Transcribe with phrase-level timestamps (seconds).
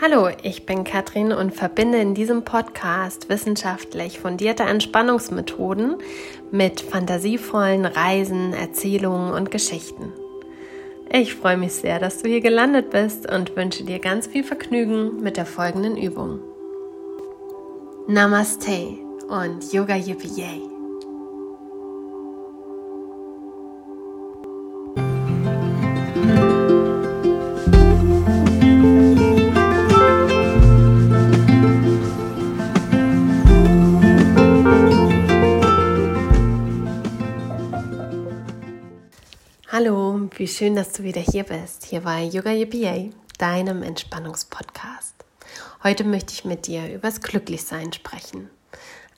[0.00, 5.96] Hallo, ich bin Katrin und verbinde in diesem Podcast wissenschaftlich fundierte Entspannungsmethoden
[6.52, 10.12] mit fantasievollen Reisen, Erzählungen und Geschichten.
[11.10, 15.20] Ich freue mich sehr, dass du hier gelandet bist und wünsche dir ganz viel Vergnügen
[15.20, 16.38] mit der folgenden Übung.
[18.06, 20.77] Namaste und Yoga Yippee
[40.38, 45.16] wie schön, dass du wieder hier bist, hier bei Yoga Yippee, deinem Entspannungspodcast.
[45.82, 48.48] Heute möchte ich mit dir übers Glücklichsein sprechen.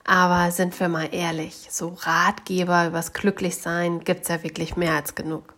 [0.03, 5.13] Aber sind wir mal ehrlich, so Ratgeber übers Glücklichsein gibt es ja wirklich mehr als
[5.13, 5.53] genug.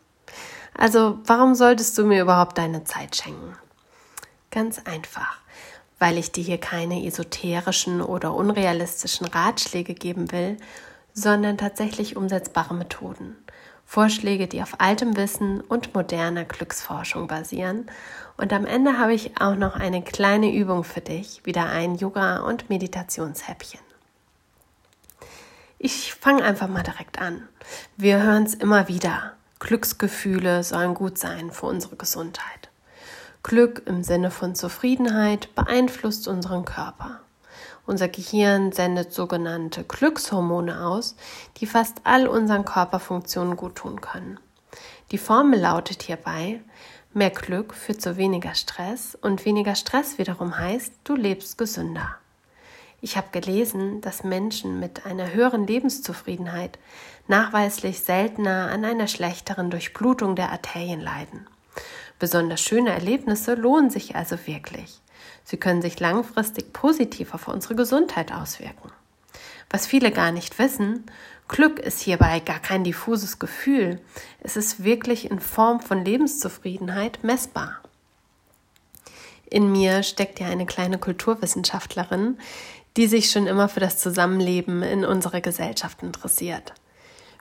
[0.78, 3.56] Also warum solltest du mir überhaupt deine Zeit schenken?
[4.52, 5.40] Ganz einfach,
[5.98, 10.58] weil ich dir hier keine esoterischen oder unrealistischen Ratschläge geben will,
[11.14, 13.38] sondern tatsächlich umsetzbare Methoden
[13.94, 17.86] Vorschläge, die auf altem Wissen und moderner Glücksforschung basieren.
[18.38, 22.40] Und am Ende habe ich auch noch eine kleine Übung für dich, wieder ein Yoga-
[22.40, 23.80] und Meditationshäppchen.
[25.78, 27.48] Ich fange einfach mal direkt an.
[27.96, 29.34] Wir hören es immer wieder.
[29.60, 32.72] Glücksgefühle sollen gut sein für unsere Gesundheit.
[33.44, 37.20] Glück im Sinne von Zufriedenheit beeinflusst unseren Körper.
[37.86, 41.16] Unser Gehirn sendet sogenannte Glückshormone aus,
[41.58, 44.40] die fast all unseren Körperfunktionen gut tun können.
[45.12, 46.62] Die Formel lautet hierbei,
[47.14, 52.16] mehr Glück führt zu weniger Stress und weniger Stress wiederum heißt, du lebst gesünder.
[53.02, 56.80] Ich habe gelesen, dass Menschen mit einer höheren Lebenszufriedenheit
[57.28, 61.46] nachweislich seltener an einer schlechteren Durchblutung der Arterien leiden.
[62.18, 65.02] Besonders schöne Erlebnisse lohnen sich also wirklich.
[65.44, 68.92] Sie können sich langfristig positiv auf unsere Gesundheit auswirken.
[69.70, 71.06] Was viele gar nicht wissen,
[71.48, 74.00] Glück ist hierbei gar kein diffuses Gefühl.
[74.40, 77.80] Es ist wirklich in Form von Lebenszufriedenheit messbar.
[79.50, 82.38] In mir steckt ja eine kleine Kulturwissenschaftlerin,
[82.98, 86.74] die sich schon immer für das Zusammenleben in unserer Gesellschaft interessiert,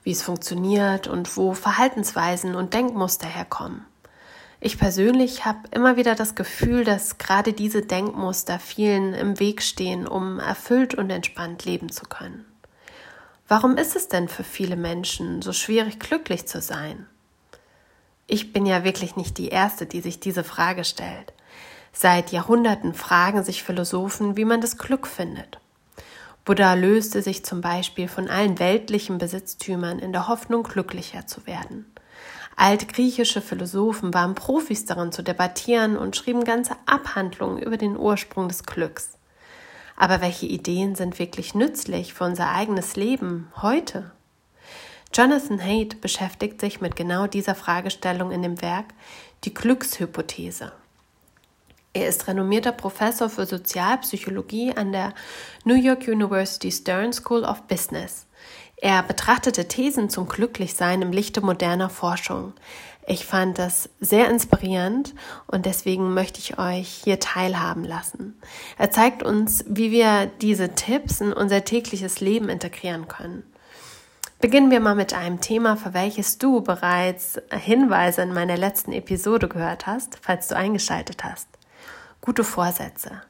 [0.02, 3.84] wie es funktioniert und wo Verhaltensweisen und Denkmuster herkommen.
[4.64, 10.06] Ich persönlich habe immer wieder das Gefühl, dass gerade diese Denkmuster vielen im Weg stehen,
[10.06, 12.44] um erfüllt und entspannt leben zu können.
[13.48, 17.08] Warum ist es denn für viele Menschen so schwierig, glücklich zu sein?
[18.28, 21.32] Ich bin ja wirklich nicht die Erste, die sich diese Frage stellt.
[21.92, 25.58] Seit Jahrhunderten fragen sich Philosophen, wie man das Glück findet.
[26.44, 31.91] Buddha löste sich zum Beispiel von allen weltlichen Besitztümern in der Hoffnung, glücklicher zu werden.
[32.62, 38.62] Altgriechische Philosophen waren Profis darin zu debattieren und schrieben ganze Abhandlungen über den Ursprung des
[38.62, 39.18] Glücks.
[39.96, 44.12] Aber welche Ideen sind wirklich nützlich für unser eigenes Leben heute?
[45.12, 48.94] Jonathan Haidt beschäftigt sich mit genau dieser Fragestellung in dem Werk
[49.42, 50.70] Die Glückshypothese.
[51.94, 55.14] Er ist renommierter Professor für Sozialpsychologie an der
[55.64, 58.24] New York University Stern School of Business.
[58.82, 62.52] Er betrachtete Thesen zum Glücklichsein im Lichte moderner Forschung.
[63.06, 65.14] Ich fand das sehr inspirierend
[65.46, 68.36] und deswegen möchte ich euch hier teilhaben lassen.
[68.78, 73.44] Er zeigt uns, wie wir diese Tipps in unser tägliches Leben integrieren können.
[74.40, 79.46] Beginnen wir mal mit einem Thema, für welches du bereits Hinweise in meiner letzten Episode
[79.46, 81.46] gehört hast, falls du eingeschaltet hast.
[82.20, 83.22] Gute Vorsätze.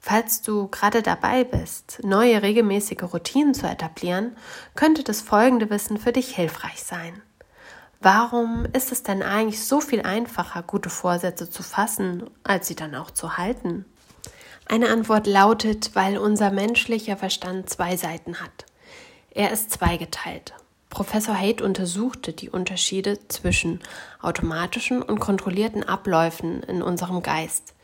[0.00, 4.34] Falls du gerade dabei bist, neue regelmäßige Routinen zu etablieren,
[4.74, 7.20] könnte das folgende Wissen für dich hilfreich sein.
[8.00, 12.94] Warum ist es denn eigentlich so viel einfacher, gute Vorsätze zu fassen, als sie dann
[12.94, 13.84] auch zu halten?
[14.64, 18.64] Eine Antwort lautet, weil unser menschlicher Verstand zwei Seiten hat.
[19.32, 20.54] Er ist zweigeteilt.
[20.88, 23.80] Professor Haidt untersuchte die Unterschiede zwischen
[24.22, 27.74] automatischen und kontrollierten Abläufen in unserem Geist.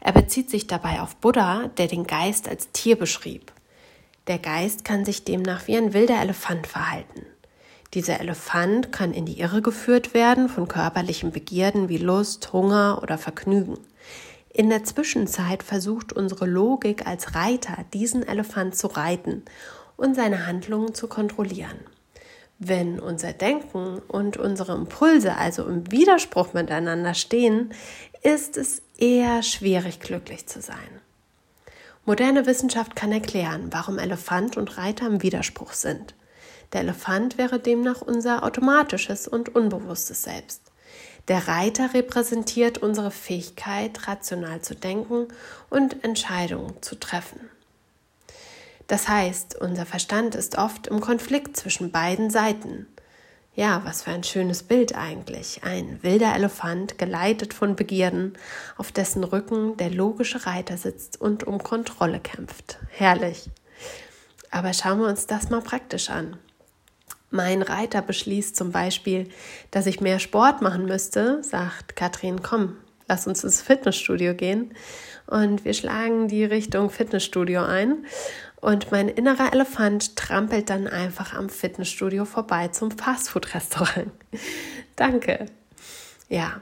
[0.00, 3.52] Er bezieht sich dabei auf Buddha, der den Geist als Tier beschrieb.
[4.26, 7.26] Der Geist kann sich demnach wie ein wilder Elefant verhalten.
[7.94, 13.18] Dieser Elefant kann in die Irre geführt werden von körperlichen Begierden wie Lust, Hunger oder
[13.18, 13.78] Vergnügen.
[14.52, 19.42] In der Zwischenzeit versucht unsere Logik als Reiter, diesen Elefant zu reiten
[19.96, 21.78] und seine Handlungen zu kontrollieren.
[22.58, 27.72] Wenn unser Denken und unsere Impulse also im Widerspruch miteinander stehen,
[28.22, 31.00] ist es eher schwierig, glücklich zu sein.
[32.06, 36.14] Moderne Wissenschaft kann erklären, warum Elefant und Reiter im Widerspruch sind.
[36.72, 40.62] Der Elefant wäre demnach unser automatisches und unbewusstes Selbst.
[41.28, 45.28] Der Reiter repräsentiert unsere Fähigkeit, rational zu denken
[45.68, 47.40] und Entscheidungen zu treffen.
[48.86, 52.88] Das heißt, unser Verstand ist oft im Konflikt zwischen beiden Seiten.
[53.54, 55.62] Ja, was für ein schönes Bild eigentlich.
[55.64, 58.38] Ein wilder Elefant, geleitet von Begierden,
[58.76, 62.78] auf dessen Rücken der logische Reiter sitzt und um Kontrolle kämpft.
[62.90, 63.50] Herrlich.
[64.52, 66.36] Aber schauen wir uns das mal praktisch an.
[67.30, 69.28] Mein Reiter beschließt zum Beispiel,
[69.70, 72.76] dass ich mehr Sport machen müsste, sagt Katrin, komm,
[73.08, 74.74] lass uns ins Fitnessstudio gehen.
[75.26, 78.04] Und wir schlagen die Richtung Fitnessstudio ein.
[78.60, 84.10] Und mein innerer Elefant trampelt dann einfach am Fitnessstudio vorbei zum Fastfood-Restaurant.
[84.96, 85.46] Danke.
[86.28, 86.60] Ja,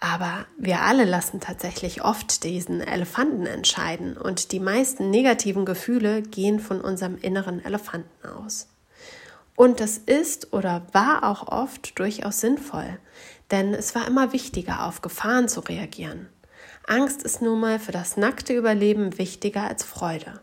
[0.00, 6.58] aber wir alle lassen tatsächlich oft diesen Elefanten entscheiden und die meisten negativen Gefühle gehen
[6.58, 8.68] von unserem inneren Elefanten aus.
[9.56, 12.98] Und das ist oder war auch oft durchaus sinnvoll,
[13.50, 16.30] denn es war immer wichtiger, auf Gefahren zu reagieren.
[16.86, 20.40] Angst ist nun mal für das nackte Überleben wichtiger als Freude.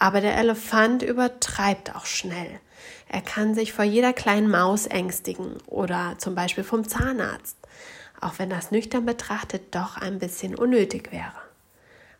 [0.00, 2.58] Aber der Elefant übertreibt auch schnell.
[3.08, 7.56] Er kann sich vor jeder kleinen Maus ängstigen oder zum Beispiel vom Zahnarzt,
[8.20, 11.34] auch wenn das nüchtern betrachtet doch ein bisschen unnötig wäre.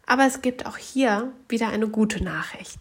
[0.07, 2.79] Aber es gibt auch hier wieder eine gute Nachricht.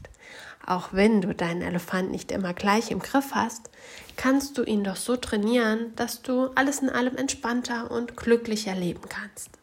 [0.65, 3.69] Auch wenn du deinen Elefant nicht immer gleich im Griff hast,
[4.17, 9.07] kannst du ihn doch so trainieren, dass du alles in allem entspannter und glücklicher leben
[9.07, 9.58] kannst.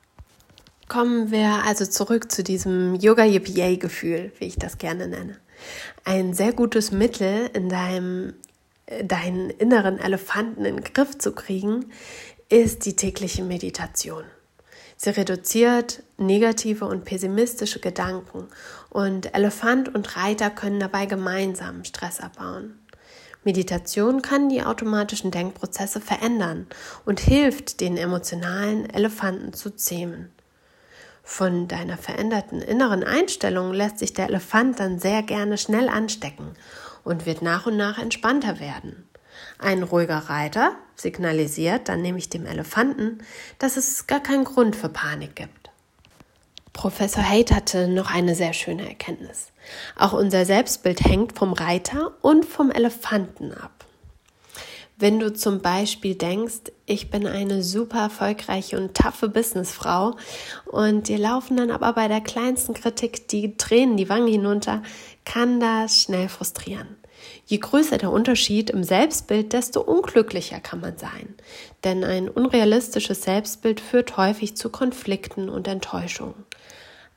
[0.88, 5.36] Kommen wir also zurück zu diesem Yoga Yippie Gefühl, wie ich das gerne nenne.
[6.04, 8.34] Ein sehr gutes Mittel in deinem
[9.02, 11.86] deinen inneren Elefanten in den Griff zu kriegen,
[12.48, 14.24] ist die tägliche Meditation.
[14.96, 18.46] Sie reduziert negative und pessimistische Gedanken
[18.88, 22.78] und Elefant und Reiter können dabei gemeinsam Stress abbauen.
[23.44, 26.66] Meditation kann die automatischen Denkprozesse verändern
[27.04, 30.30] und hilft, den emotionalen Elefanten zu zähmen.
[31.28, 36.54] Von deiner veränderten inneren Einstellung lässt sich der Elefant dann sehr gerne schnell anstecken
[37.02, 39.08] und wird nach und nach entspannter werden.
[39.58, 43.18] Ein ruhiger Reiter signalisiert dann nämlich dem Elefanten,
[43.58, 45.70] dass es gar keinen Grund für Panik gibt.
[46.72, 49.48] Professor Haidt hatte noch eine sehr schöne Erkenntnis.
[49.96, 53.84] Auch unser Selbstbild hängt vom Reiter und vom Elefanten ab.
[54.96, 60.16] Wenn du zum Beispiel denkst, ich bin eine super erfolgreiche und taffe Businessfrau
[60.66, 64.82] und dir laufen dann aber bei der kleinsten Kritik die Tränen die Wangen hinunter,
[65.24, 66.96] kann das schnell frustrieren.
[67.44, 71.34] Je größer der Unterschied im Selbstbild, desto unglücklicher kann man sein.
[71.82, 76.44] Denn ein unrealistisches Selbstbild führt häufig zu Konflikten und Enttäuschungen.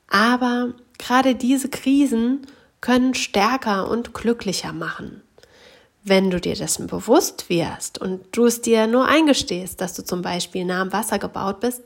[0.07, 2.47] Aber gerade diese Krisen
[2.81, 5.21] können stärker und glücklicher machen.
[6.03, 10.21] Wenn du dir dessen bewusst wirst und du es dir nur eingestehst, dass du zum
[10.21, 11.83] Beispiel nah am Wasser gebaut bist,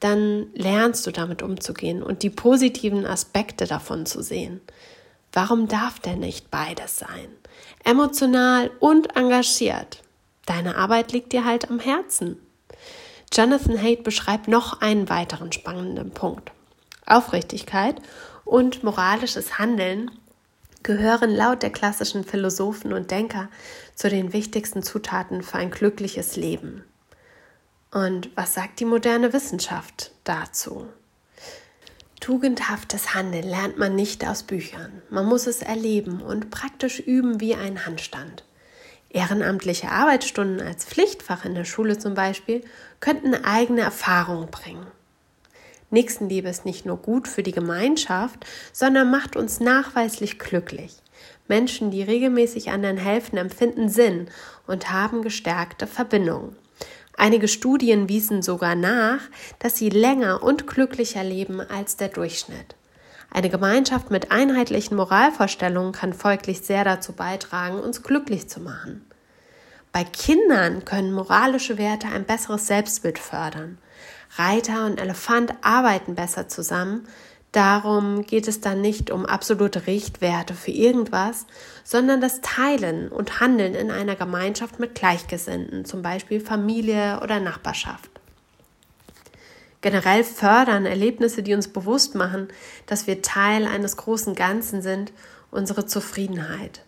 [0.00, 4.60] dann lernst du damit umzugehen und die positiven Aspekte davon zu sehen.
[5.32, 7.28] Warum darf denn nicht beides sein?
[7.84, 10.02] Emotional und engagiert.
[10.46, 12.38] Deine Arbeit liegt dir halt am Herzen.
[13.32, 16.52] Jonathan Haidt beschreibt noch einen weiteren spannenden Punkt.
[17.06, 17.96] Aufrichtigkeit
[18.44, 20.10] und moralisches Handeln
[20.84, 23.48] gehören laut der klassischen Philosophen und Denker
[23.96, 26.84] zu den wichtigsten Zutaten für ein glückliches Leben.
[27.90, 30.86] Und was sagt die moderne Wissenschaft dazu?
[32.20, 35.02] Tugendhaftes Handeln lernt man nicht aus Büchern.
[35.10, 38.44] Man muss es erleben und praktisch üben wie ein Handstand.
[39.10, 42.64] Ehrenamtliche Arbeitsstunden als Pflichtfach in der Schule zum Beispiel
[42.98, 44.86] könnten eigene Erfahrungen bringen.
[45.94, 50.96] Nächstenliebe ist nicht nur gut für die Gemeinschaft, sondern macht uns nachweislich glücklich.
[51.48, 54.28] Menschen, die regelmäßig anderen helfen, empfinden Sinn
[54.66, 56.56] und haben gestärkte Verbindungen.
[57.16, 59.20] Einige Studien wiesen sogar nach,
[59.58, 62.76] dass sie länger und glücklicher leben als der Durchschnitt.
[63.30, 69.04] Eine Gemeinschaft mit einheitlichen Moralvorstellungen kann folglich sehr dazu beitragen, uns glücklich zu machen.
[69.92, 73.78] Bei Kindern können moralische Werte ein besseres Selbstbild fördern.
[74.36, 77.06] Reiter und Elefant arbeiten besser zusammen.
[77.52, 81.46] Darum geht es dann nicht um absolute Richtwerte für irgendwas,
[81.84, 88.10] sondern das Teilen und Handeln in einer Gemeinschaft mit Gleichgesinnten, zum Beispiel Familie oder Nachbarschaft.
[89.82, 92.48] Generell fördern Erlebnisse, die uns bewusst machen,
[92.86, 95.12] dass wir Teil eines großen Ganzen sind,
[95.50, 96.82] unsere Zufriedenheit.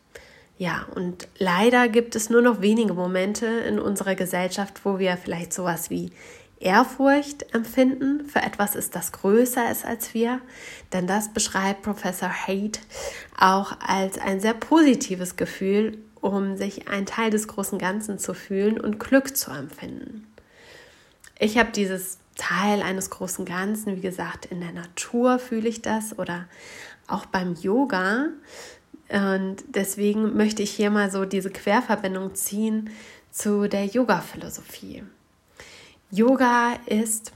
[0.59, 5.53] Ja, und leider gibt es nur noch wenige Momente in unserer Gesellschaft, wo wir vielleicht
[5.53, 6.11] sowas wie
[6.59, 10.41] Ehrfurcht empfinden für etwas ist, das größer ist als wir,
[10.93, 12.81] denn das beschreibt Professor Haidt
[13.39, 18.81] auch als ein sehr positives Gefühl, um sich ein Teil des großen Ganzen zu fühlen
[18.81, 20.27] und Glück zu empfinden.
[21.39, 26.19] ich habe dieses Teil eines großen Ganzen, wie gesagt, in der Natur fühle ich das
[26.19, 26.47] oder
[27.07, 28.29] auch beim Yoga.
[29.09, 32.91] Und deswegen möchte ich hier mal so diese Querverbindung ziehen
[33.31, 35.05] zu der Yoga-Philosophie.
[36.13, 37.33] Yoga ist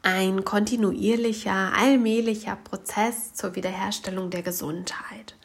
[0.00, 5.36] ein kontinuierlicher, allmählicher Prozess zur Wiederherstellung der Gesundheit.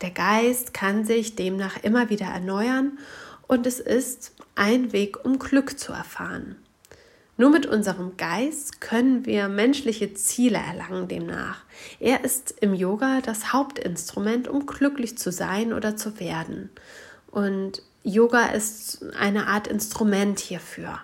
[0.00, 3.00] Der Geist kann sich demnach immer wieder erneuern
[3.48, 6.54] und es ist ein Weg, um Glück zu erfahren.
[7.36, 11.64] Nur mit unserem Geist können wir menschliche Ziele erlangen demnach.
[11.98, 16.70] Er ist im Yoga das Hauptinstrument, um glücklich zu sein oder zu werden.
[17.32, 21.00] Und Yoga ist eine Art Instrument hierfür.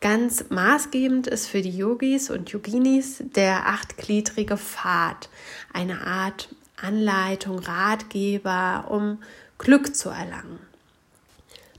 [0.00, 5.28] Ganz maßgebend ist für die Yogis und Yoginis der achtgliedrige Pfad,
[5.74, 6.48] eine Art
[6.80, 9.18] Anleitung, Ratgeber, um
[9.58, 10.58] Glück zu erlangen.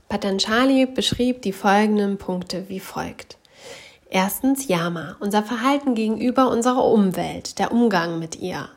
[0.08, 3.38] Patanjali beschrieb die folgenden Punkte wie folgt.
[4.08, 8.68] Erstens Yama, unser Verhalten gegenüber unserer Umwelt, der Umgang mit ihr.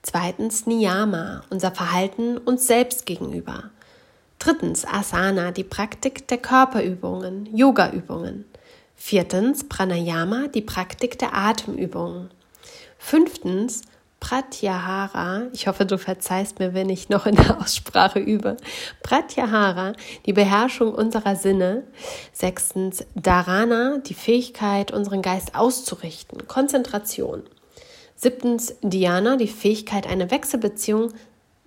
[0.00, 3.64] Zweitens Niyama, unser Verhalten uns selbst gegenüber.
[4.38, 8.44] Drittens Asana, die Praktik der Körperübungen, Yogaübungen.
[8.96, 12.30] Viertens Pranayama, die Praktik der Atemübungen.
[12.98, 13.82] Fünftens
[14.18, 18.56] Pratyahara, ich hoffe, du verzeihst mir, wenn ich noch in der Aussprache übe.
[19.02, 19.92] Pratyahara,
[20.24, 21.84] die Beherrschung unserer Sinne.
[22.32, 26.48] Sechstens, Dharana, die Fähigkeit, unseren Geist auszurichten.
[26.48, 27.42] Konzentration.
[28.16, 31.12] Siebtens, Dhyana, die Fähigkeit, eine Wechselbeziehung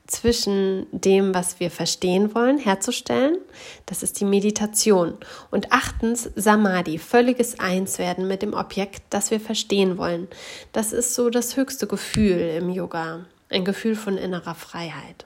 [0.10, 3.38] zwischen dem, was wir verstehen wollen, herzustellen.
[3.86, 5.16] Das ist die Meditation.
[5.52, 10.28] Und achtens Samadhi, völliges Einswerden mit dem Objekt, das wir verstehen wollen.
[10.74, 15.26] Das ist so das höchste Gefühl im Yoga, ein Gefühl von innerer Freiheit.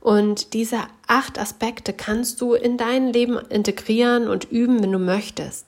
[0.00, 5.66] Und diese acht Aspekte kannst du in dein Leben integrieren und üben, wenn du möchtest.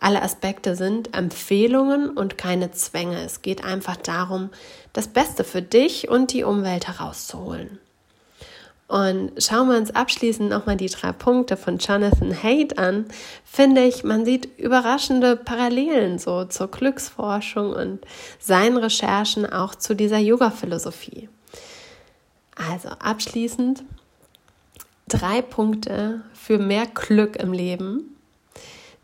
[0.00, 3.22] Alle Aspekte sind Empfehlungen und keine Zwänge.
[3.22, 4.50] Es geht einfach darum,
[4.92, 7.78] das Beste für dich und die Umwelt herauszuholen.
[8.88, 13.06] Und schauen wir uns abschließend nochmal die drei Punkte von Jonathan Haidt an,
[13.44, 18.00] finde ich, man sieht überraschende Parallelen so zur Glücksforschung und
[18.38, 21.28] seinen Recherchen auch zu dieser Yoga-Philosophie.
[22.54, 23.82] Also abschließend
[25.08, 28.15] drei Punkte für mehr Glück im Leben.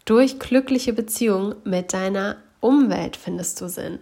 [0.05, 4.01] Durch glückliche Beziehungen mit deiner Umwelt findest du Sinn.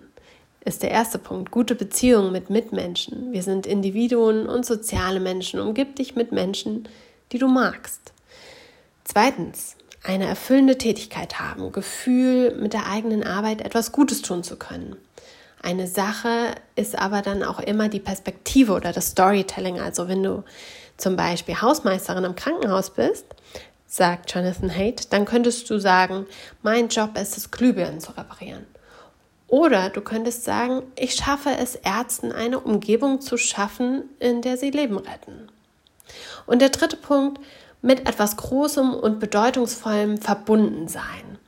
[0.64, 1.50] Ist der erste Punkt.
[1.50, 3.32] Gute Beziehungen mit Mitmenschen.
[3.32, 5.60] Wir sind Individuen und soziale Menschen.
[5.60, 6.88] Umgib dich mit Menschen,
[7.32, 8.12] die du magst.
[9.04, 11.72] Zweitens, eine erfüllende Tätigkeit haben.
[11.72, 14.96] Gefühl, mit der eigenen Arbeit etwas Gutes tun zu können.
[15.62, 19.78] Eine Sache ist aber dann auch immer die Perspektive oder das Storytelling.
[19.78, 20.44] Also wenn du
[20.96, 23.26] zum Beispiel Hausmeisterin im Krankenhaus bist,
[23.90, 26.26] sagt Jonathan Haidt, dann könntest du sagen,
[26.62, 28.64] mein Job ist es, Glühbirnen zu reparieren.
[29.48, 34.70] Oder du könntest sagen, ich schaffe es, Ärzten eine Umgebung zu schaffen, in der sie
[34.70, 35.48] Leben retten.
[36.46, 37.40] Und der dritte Punkt,
[37.82, 41.38] mit etwas Großem und Bedeutungsvollem verbunden sein.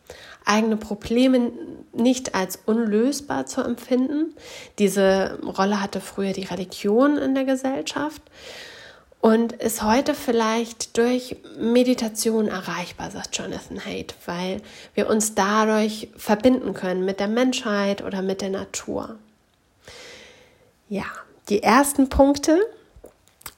[0.45, 1.53] Eigene Probleme
[1.93, 4.35] nicht als unlösbar zu empfinden.
[4.81, 8.23] Diese Rolle hatte früher die Religion in der Gesellschaft
[9.23, 14.61] und ist heute vielleicht durch Meditation erreichbar, sagt Jonathan Haidt, weil
[14.95, 19.17] wir uns dadurch verbinden können mit der Menschheit oder mit der Natur.
[20.89, 21.05] Ja,
[21.49, 22.59] die ersten Punkte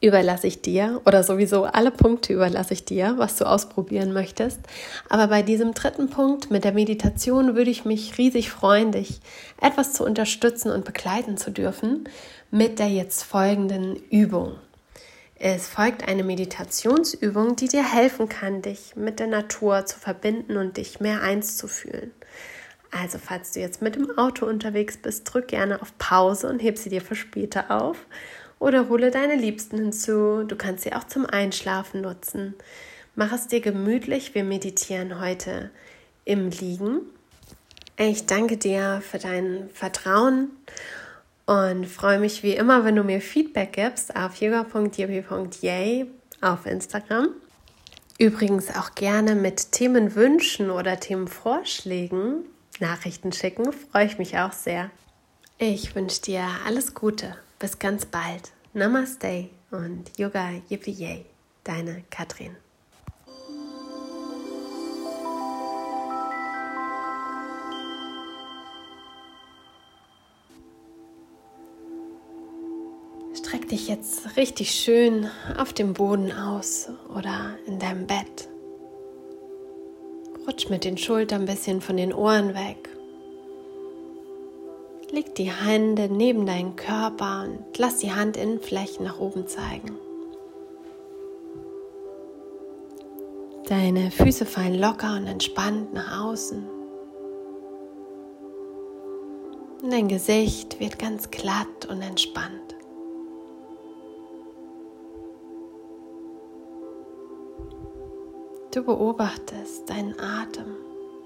[0.03, 4.61] überlasse ich dir oder sowieso alle Punkte überlasse ich dir, was du ausprobieren möchtest.
[5.09, 9.23] Aber bei diesem dritten Punkt mit der Meditation würde ich mich riesig freuen, dich
[9.63, 12.07] etwas zu unterstützen und begleiten zu dürfen
[12.51, 14.57] mit der jetzt folgenden Übung.
[15.47, 20.79] Es folgt eine Meditationsübung, die dir helfen kann, dich mit der Natur zu verbinden und
[20.79, 22.13] dich mehr eins zu fühlen.
[22.91, 26.79] Also, falls du jetzt mit dem Auto unterwegs bist, drück gerne auf Pause und heb
[26.79, 28.07] sie dir für später auf.
[28.59, 30.45] Oder hole deine Liebsten hinzu.
[30.45, 32.55] Du kannst sie auch zum Einschlafen nutzen.
[33.15, 34.35] Mach es dir gemütlich.
[34.35, 35.71] Wir meditieren heute
[36.25, 37.01] im Liegen.
[37.99, 40.53] Ich danke dir für dein Vertrauen
[41.47, 46.07] und freue mich wie immer, wenn du mir Feedback gibst auf yoga.yobi.yay
[46.41, 47.29] auf Instagram.
[48.19, 52.45] Übrigens auch gerne mit Themenwünschen oder Themenvorschlägen
[52.81, 54.91] Nachrichten schicken, freue ich mich auch sehr.
[55.59, 58.53] Ich wünsche dir alles Gute, bis ganz bald.
[58.73, 61.27] Namaste und Yoga Yippie Yay,
[61.63, 62.57] deine Katrin.
[73.75, 75.29] Dich jetzt richtig schön
[75.59, 78.49] auf dem Boden aus oder in deinem Bett.
[80.47, 82.89] Rutsch mit den Schultern ein bisschen von den Ohren weg.
[85.11, 89.99] Leg die Hände neben deinen Körper und lass die Handinnenflächen nach oben zeigen.
[93.67, 96.65] Deine Füße fallen locker und entspannt nach außen.
[99.83, 102.74] Und dein Gesicht wird ganz glatt und entspannt.
[108.75, 110.75] Du beobachtest deinen Atem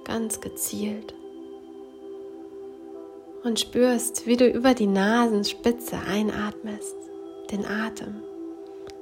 [0.04, 1.14] ganz gezielt
[3.42, 6.94] und spürst, wie du über die Nasenspitze einatmest,
[7.50, 8.22] den Atem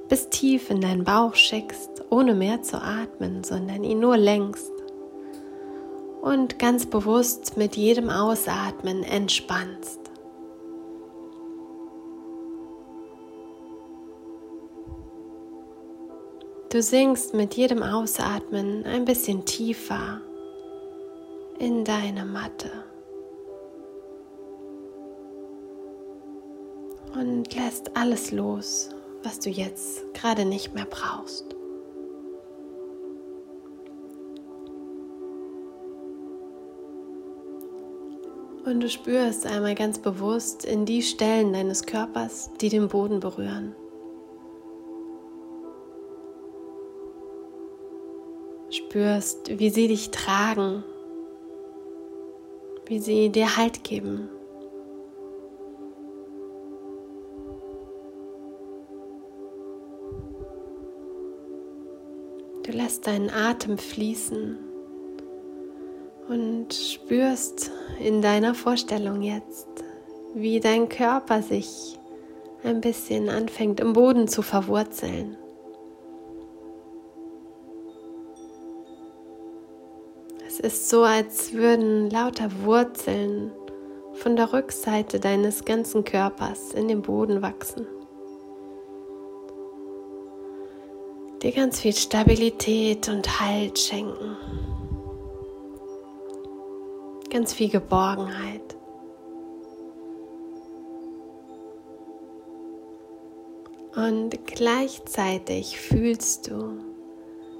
[0.07, 4.71] bis tief in deinen Bauch schickst, ohne mehr zu atmen, sondern ihn nur lenkst.
[6.21, 10.06] Und ganz bewusst mit jedem Ausatmen entspannst.
[16.69, 20.19] Du sinkst mit jedem Ausatmen ein bisschen tiefer
[21.59, 22.69] in deine Matte.
[27.13, 28.89] Und lässt alles los,
[29.23, 31.55] was du jetzt gerade nicht mehr brauchst.
[38.65, 43.73] Und du spürst einmal ganz bewusst in die Stellen deines Körpers, die den Boden berühren.
[48.97, 50.83] Spürst, wie sie dich tragen,
[52.87, 54.27] wie sie dir Halt geben.
[62.63, 64.57] Du lässt deinen Atem fließen
[66.27, 67.69] und spürst
[68.03, 69.67] in deiner Vorstellung jetzt,
[70.33, 71.99] wie dein Körper sich
[72.63, 75.37] ein bisschen anfängt im Boden zu verwurzeln.
[80.59, 83.51] Es ist so, als würden lauter Wurzeln
[84.13, 87.85] von der Rückseite deines ganzen Körpers in den Boden wachsen.
[91.43, 94.35] dir ganz viel Stabilität und Halt schenken.
[97.29, 98.75] Ganz viel Geborgenheit.
[103.95, 106.79] Und gleichzeitig fühlst du,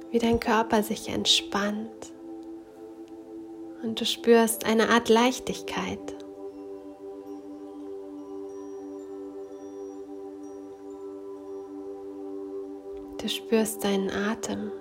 [0.10, 2.17] wie dein Körper sich entspannt.
[3.88, 5.98] Und du spürst eine Art Leichtigkeit.
[13.22, 14.74] Du spürst deinen Atem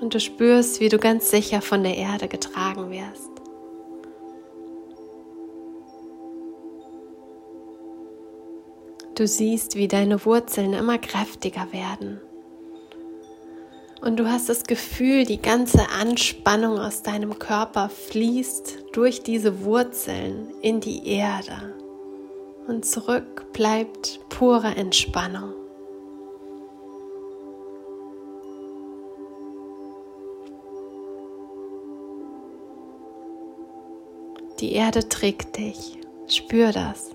[0.00, 3.32] und du spürst, wie du ganz sicher von der Erde getragen wirst.
[9.16, 12.20] Du siehst, wie deine Wurzeln immer kräftiger werden.
[14.02, 20.52] Und du hast das Gefühl, die ganze Anspannung aus deinem Körper fließt durch diese Wurzeln
[20.60, 21.74] in die Erde.
[22.66, 25.54] Und zurück bleibt pure Entspannung.
[34.60, 35.98] Die Erde trägt dich.
[36.26, 37.10] Spür das.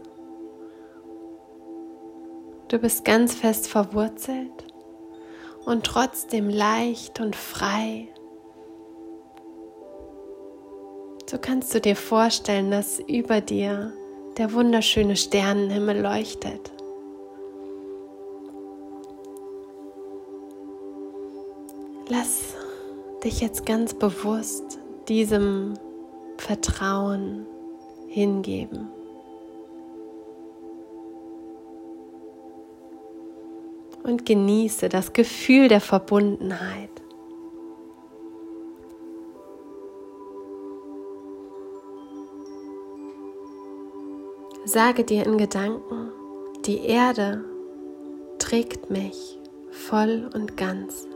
[2.70, 4.71] Du bist ganz fest verwurzelt
[5.65, 8.08] und trotzdem leicht und frei.
[11.30, 13.93] So kannst du dir vorstellen, dass über dir
[14.38, 16.71] der wunderschöne Sternenhimmel leuchtet.
[22.10, 22.56] Lass
[23.24, 25.76] dich jetzt ganz bewusst diesem
[26.38, 27.45] Vertrauen
[28.08, 28.89] hingeben.
[34.12, 36.89] Und genieße das Gefühl der Verbundenheit.
[44.65, 46.12] Sage dir in Gedanken,
[46.65, 47.45] die Erde
[48.38, 51.08] trägt mich voll und ganz.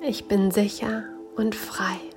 [0.00, 2.11] Ich bin sicher und frei.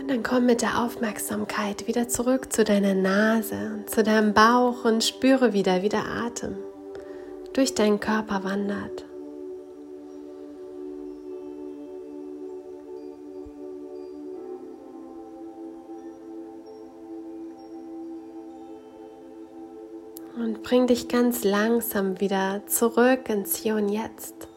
[0.00, 4.86] Und dann komm mit der Aufmerksamkeit wieder zurück zu deiner Nase und zu deinem Bauch
[4.86, 6.56] und spüre wieder, wie der Atem
[7.52, 9.04] durch deinen Körper wandert.
[20.36, 24.49] Und bring dich ganz langsam wieder zurück ins Hier und Jetzt.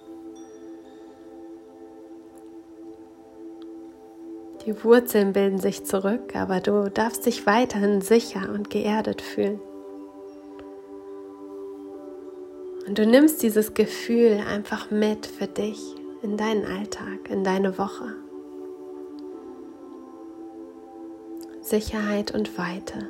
[4.65, 9.59] Die Wurzeln bilden sich zurück, aber du darfst dich weiterhin sicher und geerdet fühlen.
[12.87, 15.79] Und du nimmst dieses Gefühl einfach mit für dich
[16.21, 18.15] in deinen Alltag, in deine Woche.
[21.61, 23.09] Sicherheit und Weite.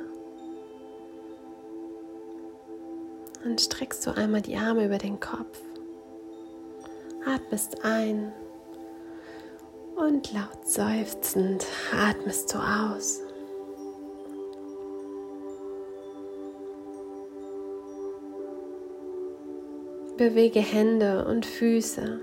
[3.42, 5.60] Dann streckst du einmal die Arme über den Kopf,
[7.26, 8.32] atmest ein
[9.96, 13.20] und laut seufzend atmest du aus.
[20.16, 22.20] Bewege Hände und Füße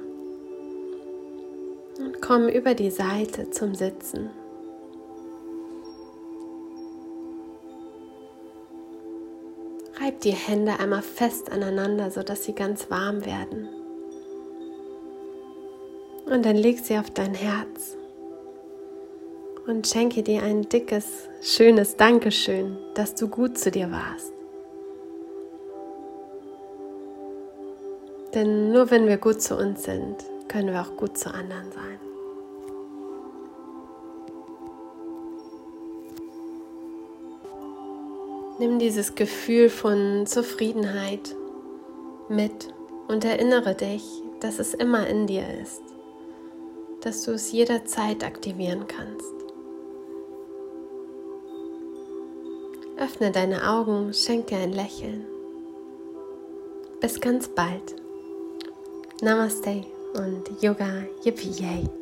[1.99, 4.29] und komm über die Seite zum Sitzen.
[9.99, 13.69] Reib die Hände einmal fest aneinander, sodass sie ganz warm werden.
[16.32, 17.98] Und dann leg sie auf dein Herz
[19.67, 24.32] und schenke dir ein dickes, schönes Dankeschön, dass du gut zu dir warst.
[28.34, 32.00] Denn nur wenn wir gut zu uns sind, können wir auch gut zu anderen sein.
[38.58, 41.36] Nimm dieses Gefühl von Zufriedenheit
[42.30, 42.70] mit
[43.10, 44.06] und erinnere dich,
[44.39, 45.82] dass es immer in dir ist
[47.02, 49.34] dass du es jederzeit aktivieren kannst.
[52.98, 55.26] Öffne deine Augen, schenk dir ein Lächeln.
[57.00, 57.96] Bis ganz bald.
[59.22, 59.84] Namaste
[60.14, 62.01] und Yoga Yippee.